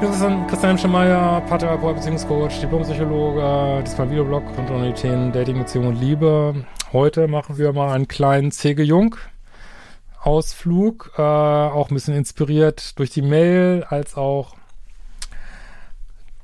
[0.00, 6.00] Christian, Christian Schemeier, Paartherapeut, Beziehungscoach, Diplompsychologe, diesmal Videoblog rund um die Themen Dating, Beziehung und
[6.00, 6.66] Liebe.
[6.92, 8.82] Heute machen wir mal einen kleinen C.G.
[8.82, 9.16] Jung
[10.20, 14.56] Ausflug, äh, auch ein bisschen inspiriert durch die Mail, als auch,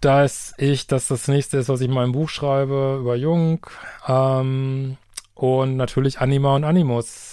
[0.01, 3.67] dass ich, dass das nächste ist, was ich in meinem Buch schreibe über Jung,
[4.09, 4.97] ähm,
[5.35, 7.32] und natürlich Anima und Animus.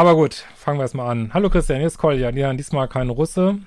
[0.00, 1.30] Aber gut, fangen wir erstmal an.
[1.34, 2.30] Hallo Christian, hier ist Kolja.
[2.30, 3.58] Ja, diesmal kein Russe.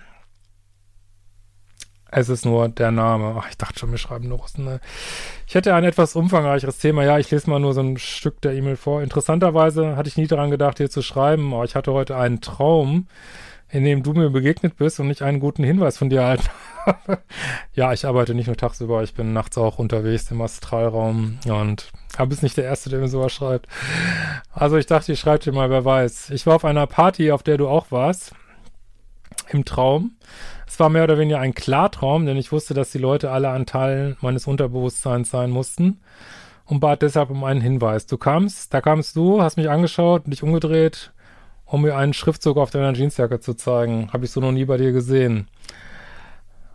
[2.10, 3.36] Es ist nur der Name.
[3.38, 4.66] Ach, ich dachte schon, wir schreiben nur Russen.
[4.66, 4.80] Ne?
[5.46, 7.04] Ich hätte ein etwas umfangreicheres Thema.
[7.04, 9.04] Ja, ich lese mal nur so ein Stück der E-Mail vor.
[9.04, 11.54] Interessanterweise hatte ich nie daran gedacht, hier zu schreiben.
[11.54, 13.08] Aber ich hatte heute einen Traum,
[13.74, 16.48] in dem du mir begegnet bist und ich einen guten Hinweis von dir erhalten
[16.86, 17.18] habe.
[17.74, 22.28] ja, ich arbeite nicht nur tagsüber, ich bin nachts auch unterwegs im Astralraum und aber
[22.28, 23.68] bist nicht der Erste, der mir sowas schreibt.
[24.54, 26.30] Also ich dachte, ich schreibe dir mal, wer weiß.
[26.30, 28.34] Ich war auf einer Party, auf der du auch warst.
[29.50, 30.18] Im Traum.
[30.68, 33.66] Es war mehr oder weniger ein Klartraum, denn ich wusste, dass die Leute alle an
[33.66, 36.00] Teilen meines Unterbewusstseins sein mussten
[36.66, 38.06] und bat deshalb um einen Hinweis.
[38.06, 41.12] Du kamst, da kamst du, hast mich angeschaut, dich umgedreht,
[41.66, 44.10] um mir einen Schriftzug auf deiner Jeansjacke zu zeigen.
[44.14, 45.48] Habe ich so noch nie bei dir gesehen.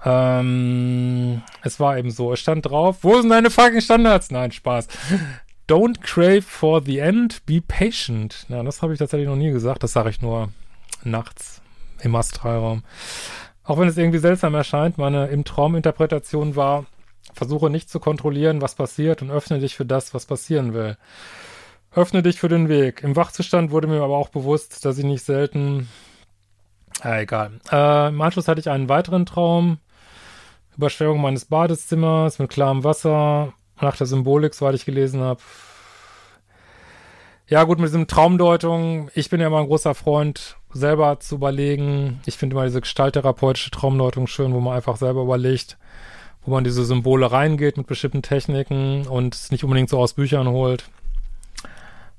[0.04, 2.32] Ähm, es war eben so.
[2.32, 4.30] Es stand drauf, wo sind deine fucking Standards?
[4.30, 4.88] Nein, Spaß.
[5.68, 8.46] Don't crave for the end, be patient.
[8.48, 9.82] Ja, das habe ich tatsächlich noch nie gesagt.
[9.82, 10.48] Das sage ich nur
[11.04, 11.60] nachts
[12.00, 12.84] im Astralraum.
[13.64, 16.86] Auch wenn es irgendwie seltsam erscheint, meine im Trauminterpretation war,
[17.34, 20.96] versuche nicht zu kontrollieren, was passiert und öffne dich für das, was passieren will.
[21.92, 23.02] Öffne dich für den Weg.
[23.02, 25.88] Im Wachzustand wurde mir aber auch bewusst, dass ich nicht selten
[27.04, 27.60] äh, egal.
[27.70, 29.78] Äh, Im Anschluss hatte ich einen weiteren Traum.
[30.76, 33.52] Überschwemmung meines Badezimmers mit klarem Wasser.
[33.80, 35.40] Nach der Symbolik, soweit ich gelesen habe.
[37.46, 39.10] Ja, gut, mit diesem Traumdeutung.
[39.14, 42.20] Ich bin ja immer ein großer Freund, selber zu überlegen.
[42.26, 45.78] Ich finde immer diese gestalttherapeutische Traumdeutung schön, wo man einfach selber überlegt,
[46.44, 50.48] wo man diese Symbole reingeht mit bestimmten Techniken und es nicht unbedingt so aus Büchern
[50.48, 50.90] holt.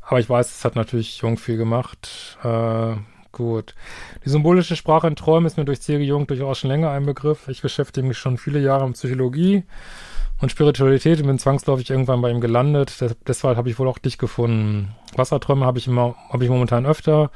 [0.09, 2.37] Aber ich weiß, es hat natürlich Jung viel gemacht.
[2.43, 2.95] Äh,
[3.31, 3.75] Gut.
[4.25, 6.03] Die symbolische Sprache in Träumen ist mir durch C.G.
[6.03, 7.47] Jung durchaus schon länger ein Begriff.
[7.47, 9.63] Ich beschäftige mich schon viele Jahre mit Psychologie
[10.41, 12.99] und Spiritualität und bin zwangsläufig irgendwann bei ihm gelandet.
[12.99, 14.95] Des deshalb habe ich wohl auch dich gefunden.
[15.15, 17.29] Wasserträume habe ich immer, habe ich momentan öfter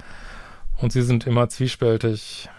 [0.81, 2.49] und sie sind immer zwiespältig.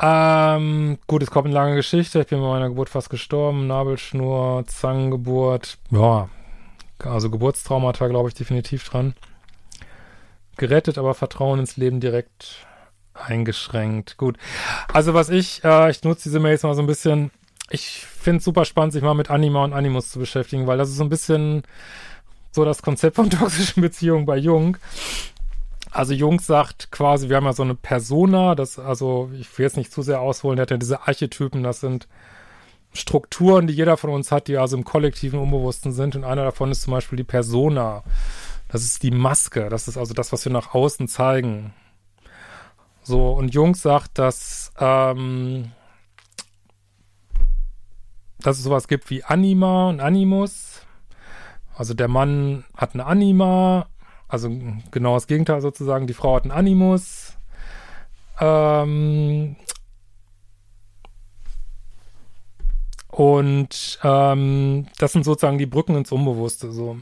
[0.00, 2.20] Ähm, gut, es kommt eine lange Geschichte.
[2.20, 3.68] Ich bin bei meiner Geburt fast gestorben.
[3.68, 5.78] Nabelschnur, Zangengeburt.
[5.90, 6.28] Ja,
[7.04, 9.14] also Geburtstraumata, glaube ich, definitiv dran
[10.58, 12.66] gerettet, aber Vertrauen ins Leben direkt
[13.14, 14.16] eingeschränkt.
[14.16, 14.36] Gut.
[14.92, 17.30] Also was ich, äh, ich nutze diese Mails mal so ein bisschen,
[17.70, 20.90] ich finde es super spannend, sich mal mit Anima und Animus zu beschäftigen, weil das
[20.90, 21.62] ist so ein bisschen
[22.50, 24.76] so das Konzept von toxischen Beziehungen bei Jung.
[25.90, 29.76] Also Jung sagt quasi, wir haben ja so eine Persona, das, also ich will jetzt
[29.76, 32.08] nicht zu sehr ausholen, der hat ja diese Archetypen, das sind
[32.92, 36.70] Strukturen, die jeder von uns hat, die also im kollektiven Unbewussten sind und einer davon
[36.70, 38.02] ist zum Beispiel die Persona.
[38.68, 39.68] Das ist die Maske.
[39.68, 41.72] Das ist also das, was wir nach außen zeigen.
[43.02, 45.72] So, und Jung sagt, dass, ähm,
[48.40, 50.82] dass es sowas gibt wie Anima und Animus.
[51.74, 53.86] Also der Mann hat eine Anima,
[54.26, 54.50] also
[54.90, 56.06] genau das Gegenteil sozusagen.
[56.06, 57.38] Die Frau hat einen Animus.
[58.40, 59.56] Ähm,
[63.18, 66.70] und ähm, das sind sozusagen die Brücken ins Unbewusste.
[66.70, 66.98] So.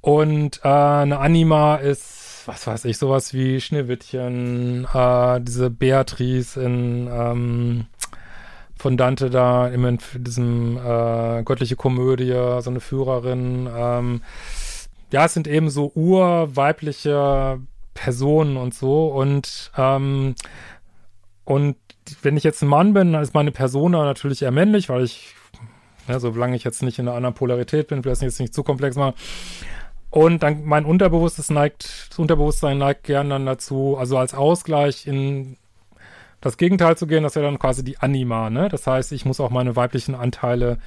[0.00, 7.10] Und äh, eine Anima ist, was weiß ich, sowas wie Schneewittchen, äh, diese Beatrice in
[7.12, 7.86] ähm,
[8.74, 12.32] von Dante da in diesem äh, göttliche Komödie,
[12.62, 13.68] so eine Führerin.
[13.70, 14.22] Ähm,
[15.12, 17.60] ja, es sind eben so urweibliche
[17.92, 19.08] Personen und so.
[19.08, 20.36] Und ähm,
[21.44, 21.76] und
[22.22, 25.34] wenn ich jetzt ein Mann bin, dann ist meine Persona natürlich eher männlich, weil ich
[26.10, 26.20] Ne?
[26.20, 29.14] Solange ich jetzt nicht in einer anderen Polarität bin, das jetzt nicht zu komplex machen.
[30.10, 35.56] Und dann mein Unterbewusstes neigt, das Unterbewusstsein neigt gern dann dazu, also als Ausgleich in
[36.40, 38.68] das Gegenteil zu gehen, das wäre dann quasi die Anima, ne?
[38.68, 40.78] Das heißt, ich muss auch meine weiblichen Anteile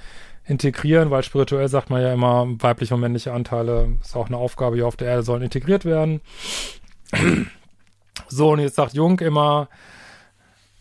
[0.45, 4.75] integrieren, weil spirituell sagt man ja immer, weibliche und männliche Anteile ist auch eine Aufgabe
[4.75, 6.21] hier auf der Erde, sollen integriert werden.
[8.27, 9.69] So, und jetzt sagt Jung immer,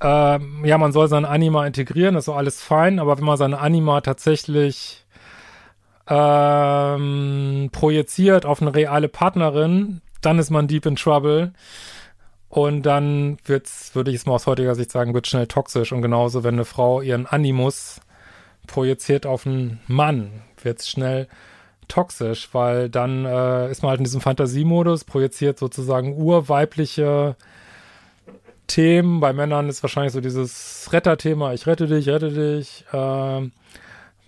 [0.02, 3.58] äh, ja, man soll sein Anima integrieren, ist so alles fein, aber wenn man seine
[3.58, 5.04] Anima tatsächlich
[6.08, 11.52] ähm, projiziert auf eine reale Partnerin, dann ist man deep in trouble.
[12.48, 15.92] Und dann wird's, würde ich es mal aus heutiger Sicht sagen, wird schnell toxisch.
[15.92, 18.00] Und genauso, wenn eine Frau ihren Animus
[18.66, 21.28] projiziert auf einen Mann, wird's schnell
[21.88, 27.36] toxisch, weil dann äh, ist man halt in diesem Fantasiemodus, projiziert sozusagen urweibliche
[28.66, 29.20] Themen.
[29.20, 32.84] Bei Männern ist wahrscheinlich so dieses Retterthema, ich rette dich, rette dich.
[32.92, 33.50] Äh,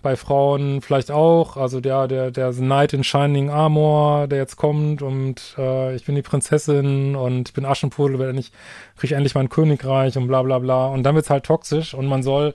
[0.05, 5.01] bei Frauen vielleicht auch, also der, der, der Knight in Shining Armor, der jetzt kommt
[5.01, 8.51] und äh, ich bin die Prinzessin und ich bin Aschenputtel, wenn ich
[8.97, 10.89] kriege endlich mein Königreich und bla bla bla.
[10.89, 12.53] Und dann wird's halt toxisch und man soll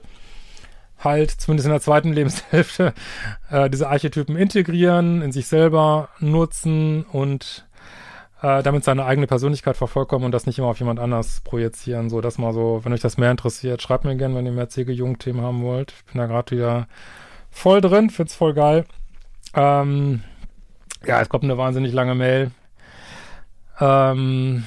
[0.97, 2.93] halt zumindest in der zweiten Lebenshälfte
[3.49, 7.65] äh, diese Archetypen integrieren, in sich selber nutzen und
[8.41, 12.09] äh, damit seine eigene Persönlichkeit vervollkommen und das nicht immer auf jemand anders projizieren.
[12.09, 14.69] So, das mal so, wenn euch das mehr interessiert, schreibt mir gerne, wenn ihr mehr
[14.69, 15.93] CG-Jung-Themen haben wollt.
[15.97, 16.87] Ich bin da gerade wieder
[17.51, 18.85] voll drin, find's voll geil.
[19.53, 20.23] Ähm,
[21.05, 22.51] ja, es kommt eine wahnsinnig lange Mail.
[23.79, 24.65] Ähm,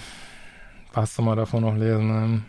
[0.93, 2.09] was soll man davon noch lesen?
[2.09, 2.43] Ne?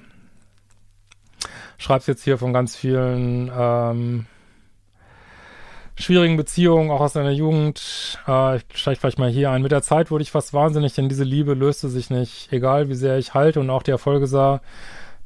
[1.78, 4.26] Schreib's jetzt hier von ganz vielen ähm,
[5.98, 8.20] schwierigen Beziehungen, auch aus deiner Jugend.
[8.28, 9.62] Äh, ich steige vielleicht mal hier ein.
[9.62, 12.52] Mit der Zeit wurde ich fast wahnsinnig, denn diese Liebe löste sich nicht.
[12.52, 14.62] Egal wie sehr ich halte und auch die Erfolge sah,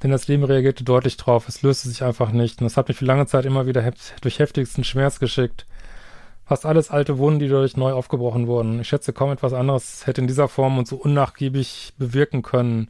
[0.04, 1.48] denn das Leben reagierte deutlich drauf.
[1.48, 2.62] Es löste sich einfach nicht.
[2.62, 5.66] Und das hat mich für lange Zeit immer wieder heft durch heftigsten Schmerz geschickt.
[6.46, 8.80] Fast alles alte Wunden, die dadurch neu aufgebrochen wurden.
[8.80, 12.90] Ich schätze, kaum etwas anderes hätte in dieser Form und so unnachgiebig bewirken können.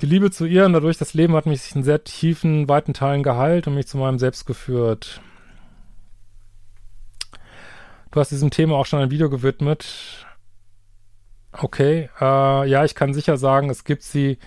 [0.00, 3.22] Die Liebe zu ihr und dadurch das Leben hat mich in sehr tiefen, weiten Teilen
[3.22, 5.20] geheilt und mich zu meinem Selbst geführt.
[8.10, 10.26] Du hast diesem Thema auch schon ein Video gewidmet.
[11.52, 14.38] Okay, äh, ja, ich kann sicher sagen, es gibt sie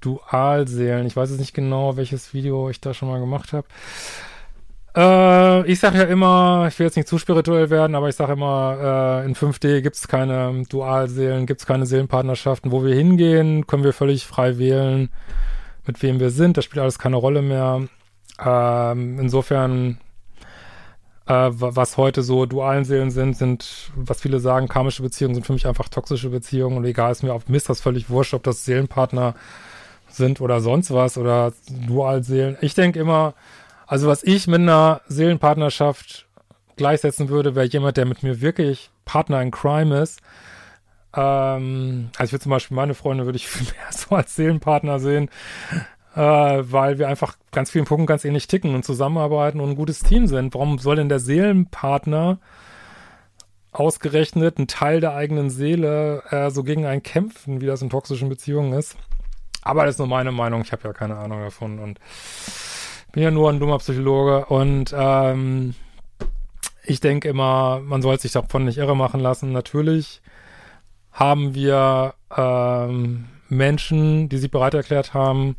[0.00, 1.06] Dualseelen.
[1.06, 3.66] Ich weiß jetzt nicht genau, welches Video ich da schon mal gemacht habe.
[4.96, 8.32] Äh, ich sage ja immer, ich will jetzt nicht zu spirituell werden, aber ich sage
[8.32, 12.72] immer, äh, in 5D gibt es keine Dualseelen, gibt es keine Seelenpartnerschaften.
[12.72, 15.10] Wo wir hingehen, können wir völlig frei wählen,
[15.86, 16.56] mit wem wir sind.
[16.56, 17.82] Das spielt alles keine Rolle mehr.
[18.44, 19.98] Ähm, insofern
[21.26, 25.54] äh, was heute so dualen Seelen sind, sind, was viele sagen, karmische Beziehungen sind für
[25.54, 28.64] mich einfach toxische Beziehungen und egal ist mir auf Mist das völlig wurscht, ob das
[28.64, 29.34] Seelenpartner
[30.08, 31.52] sind oder sonst was oder
[31.86, 32.56] Dualseelen.
[32.60, 33.34] Ich denke immer,
[33.86, 36.26] also was ich mit einer Seelenpartnerschaft
[36.76, 40.20] gleichsetzen würde, wäre jemand, der mit mir wirklich Partner in Crime ist.
[41.14, 45.30] Ähm, also ich würde zum Beispiel meine Freunde würde ich mehr so als Seelenpartner sehen,
[46.14, 50.00] äh, weil wir einfach ganz vielen Punkten ganz ähnlich ticken und zusammenarbeiten und ein gutes
[50.00, 50.54] Team sind.
[50.54, 52.38] Warum soll denn der Seelenpartner
[53.72, 58.28] ausgerechnet ein Teil der eigenen Seele äh, so gegen einen kämpfen, wie das in toxischen
[58.28, 58.96] Beziehungen ist?
[59.62, 60.62] Aber das ist nur meine Meinung.
[60.62, 61.98] Ich habe ja keine Ahnung davon und
[63.12, 65.74] bin ja nur ein dummer Psychologe und ähm,
[66.84, 69.52] ich denke immer, man soll sich davon nicht irre machen lassen.
[69.52, 70.20] Natürlich
[71.12, 75.56] haben wir ähm, Menschen, die sich bereit erklärt haben,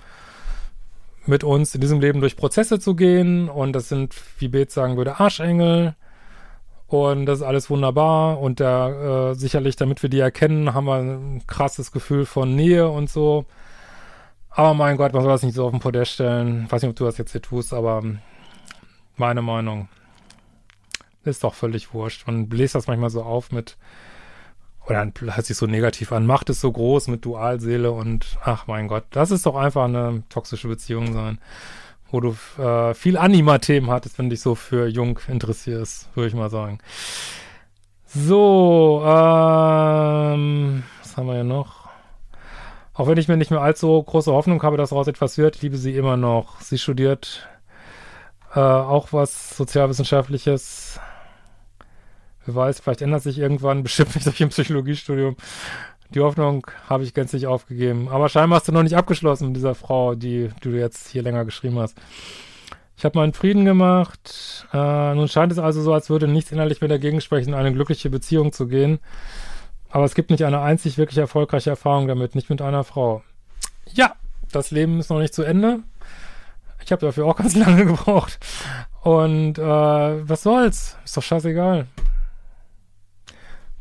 [1.27, 3.49] mit uns in diesem Leben durch Prozesse zu gehen.
[3.49, 5.95] Und das sind, wie Beth sagen würde, Arschengel.
[6.87, 8.39] Und das ist alles wunderbar.
[8.39, 12.89] Und da äh, sicherlich, damit wir die erkennen, haben wir ein krasses Gefühl von Nähe
[12.89, 13.45] und so.
[14.49, 16.71] Aber mein Gott, man soll das nicht so auf den Podest stellen.
[16.71, 18.03] weiß nicht, ob du das jetzt hier tust, aber
[19.17, 19.89] meine Meinung
[21.25, 22.25] ist doch völlig wurscht.
[22.27, 23.77] Man bläst das manchmal so auf mit,
[24.87, 28.87] oder hört sich so negativ an, Macht es so groß mit Dualseele und ach mein
[28.87, 31.39] Gott, das ist doch einfach eine toxische Beziehung sein,
[32.11, 36.49] wo du äh, viel Anima-Themen hattest, wenn dich so für Jung interessierst, würde ich mal
[36.49, 36.79] sagen.
[38.05, 41.89] So, ähm, was haben wir hier noch?
[42.93, 45.75] Auch wenn ich mir nicht mehr allzu große Hoffnung habe, dass daraus etwas wird, liebe
[45.75, 46.61] sie immer noch.
[46.61, 47.45] Sie studiert
[48.53, 51.01] äh, auch was Sozialwissenschaftliches.
[52.45, 55.35] Wer weiß, vielleicht ändert sich irgendwann, bestimmt nicht durch ein Psychologiestudium.
[56.13, 58.07] Die Hoffnung habe ich gänzlich aufgegeben.
[58.09, 61.45] Aber scheinbar hast du noch nicht abgeschlossen mit dieser Frau, die, du jetzt hier länger
[61.45, 61.97] geschrieben hast.
[62.97, 64.67] Ich habe meinen Frieden gemacht.
[64.71, 67.73] Äh, nun scheint es also so, als würde nichts innerlich mehr dagegen sprechen, in eine
[67.73, 68.99] glückliche Beziehung zu gehen.
[69.89, 73.23] Aber es gibt nicht eine einzig wirklich erfolgreiche Erfahrung damit, nicht mit einer Frau.
[73.93, 74.15] Ja,
[74.51, 75.79] das Leben ist noch nicht zu Ende.
[76.83, 78.39] Ich habe dafür auch ganz lange gebraucht.
[79.01, 80.97] Und äh, was soll's?
[81.03, 81.87] Ist doch scheißegal.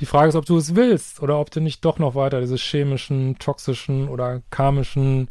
[0.01, 2.57] Die Frage ist, ob du es willst oder ob du nicht doch noch weiter diese
[2.57, 5.29] chemischen, toxischen oder karmischen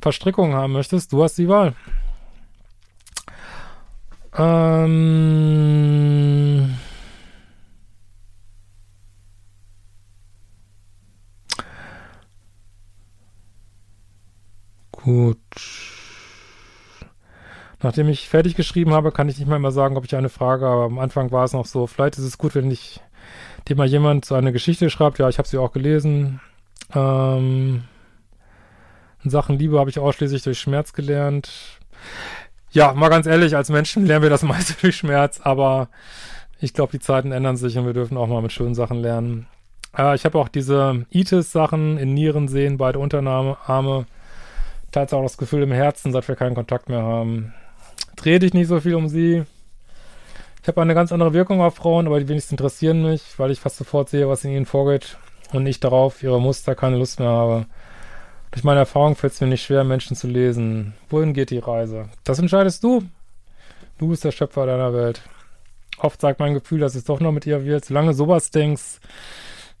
[0.00, 1.12] Verstrickungen haben möchtest.
[1.12, 1.74] Du hast die Wahl.
[4.34, 5.90] Ähm
[14.92, 15.38] Gut.
[17.82, 20.66] Nachdem ich fertig geschrieben habe, kann ich nicht mehr immer sagen, ob ich eine Frage
[20.66, 20.84] habe.
[20.84, 23.00] Am Anfang war es noch so, vielleicht ist es gut, wenn ich
[23.70, 25.18] dir mal jemand so eine Geschichte schreibt.
[25.18, 26.40] Ja, ich habe sie auch gelesen.
[26.94, 27.84] Ähm,
[29.24, 31.78] Sachen Liebe habe ich ausschließlich durch Schmerz gelernt.
[32.72, 35.88] Ja, mal ganz ehrlich, als Menschen lernen wir das meiste durch Schmerz, aber
[36.60, 39.46] ich glaube, die Zeiten ändern sich und wir dürfen auch mal mit schönen Sachen lernen.
[39.96, 44.06] Äh, ich habe auch diese Itis-Sachen in Nieren sehen, beide Unterarme.
[44.90, 47.54] Teils auch das Gefühl im Herzen, seit wir keinen Kontakt mehr haben.
[48.16, 49.44] Dreh dich nicht so viel um sie.
[50.62, 53.60] Ich habe eine ganz andere Wirkung auf Frauen, aber die wenigsten interessieren mich, weil ich
[53.60, 55.16] fast sofort sehe, was in ihnen vorgeht
[55.52, 57.66] und nicht darauf, ihre Muster keine Lust mehr habe.
[58.50, 60.94] Durch meine Erfahrung fällt es mir nicht schwer, Menschen zu lesen.
[61.08, 62.08] Wohin geht die Reise?
[62.24, 63.02] Das entscheidest du.
[63.98, 65.22] Du bist der Schöpfer deiner Welt.
[65.98, 67.84] Oft sagt mein Gefühl, dass es doch noch mit ihr wird.
[67.84, 69.00] Solange sowas denkst,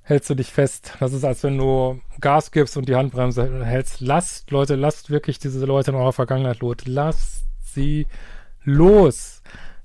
[0.02, 0.94] hältst du dich fest.
[1.00, 4.00] Das ist, als wenn du Gas gibst und die Handbremse hältst.
[4.00, 6.76] Lasst, Leute, lasst wirklich diese Leute in eurer Vergangenheit los.
[6.84, 8.06] Lasst sie
[8.62, 9.39] los.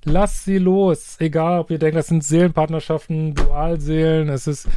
[0.06, 1.16] Lasst sie los.
[1.18, 4.68] Egal, ob ihr denkt, das sind Seelenpartnerschaften, Dualseelen, es ist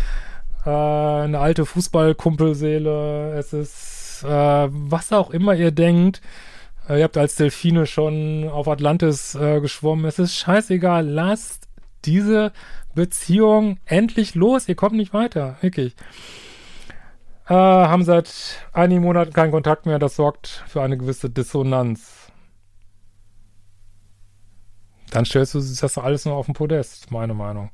[0.65, 6.21] äh, eine alte Fußballkumpelseele, es ist äh, was auch immer ihr denkt.
[6.89, 10.05] Äh, ihr habt als Delfine schon auf Atlantis äh, geschwommen.
[10.05, 11.07] Es ist scheißegal.
[11.07, 11.67] Lasst
[12.05, 12.51] diese
[12.95, 14.67] Beziehung endlich los.
[14.67, 15.57] Ihr kommt nicht weiter.
[15.61, 15.95] Wirklich.
[17.47, 18.31] Äh, haben seit
[18.73, 19.99] einigen Monaten keinen Kontakt mehr.
[19.99, 22.28] Das sorgt für eine gewisse Dissonanz.
[25.11, 27.71] Dann stellst du das alles nur auf den Podest, meine Meinung.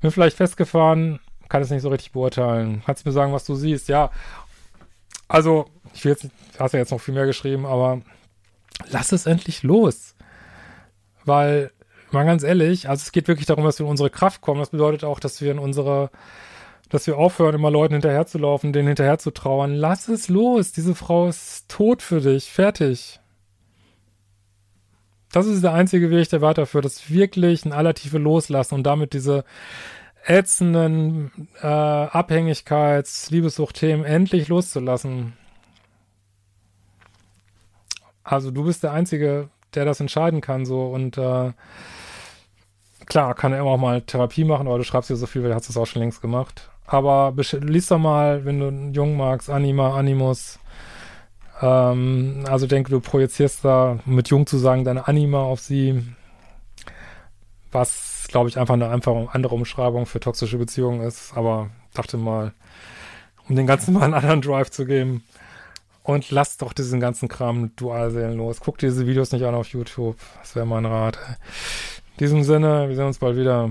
[0.00, 2.82] Bin vielleicht festgefahren, kann es nicht so richtig beurteilen.
[2.84, 3.88] Kannst du mir sagen, was du siehst?
[3.88, 4.10] Ja.
[5.28, 8.00] Also, ich will jetzt, hast ja jetzt noch viel mehr geschrieben, aber
[8.88, 10.14] lass es endlich los.
[11.24, 11.70] Weil,
[12.10, 14.60] mal ganz ehrlich, also es geht wirklich darum, dass wir in unsere Kraft kommen.
[14.60, 16.10] Das bedeutet auch, dass wir in unsere,
[16.88, 19.74] dass wir aufhören, immer Leuten hinterherzulaufen, denen hinterher zu trauern.
[19.74, 20.72] Lass es los.
[20.72, 22.50] Diese Frau ist tot für dich.
[22.50, 23.20] Fertig.
[25.32, 29.12] Das ist der einzige Weg, der weiterführt, das wirklich ein aller Tiefe loslassen und damit
[29.12, 29.44] diese
[30.24, 31.30] ätzenden
[31.60, 35.34] äh, Abhängigkeits-, Liebessucht-Themen endlich loszulassen.
[38.24, 41.52] Also du bist der Einzige, der das entscheiden kann, so und äh,
[43.06, 45.50] klar, kann er immer auch mal Therapie machen, aber du schreibst dir so viel, weil
[45.50, 46.70] du hast es auch schon längst gemacht.
[46.86, 50.58] Aber liest doch mal, wenn du einen Jungen magst, Anima, Animus.
[51.60, 56.02] Ähm, also denke, du projizierst da mit Jung zu sagen, deine Anima auf sie.
[57.72, 61.36] Was glaube ich, einfach eine einfach andere Umschreibung für toxische Beziehungen ist.
[61.36, 62.52] Aber dachte mal,
[63.48, 65.24] um den ganzen mal einen anderen Drive zu geben.
[66.02, 68.60] Und lass doch diesen ganzen Kram Dualseelen los.
[68.60, 70.16] Guck dir diese Videos nicht an auf YouTube.
[70.40, 71.18] Das wäre mein Rat.
[72.12, 73.70] In diesem Sinne, wir sehen uns bald wieder.